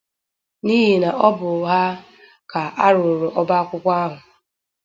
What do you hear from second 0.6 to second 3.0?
n'ihi na ọ bụ ha ka a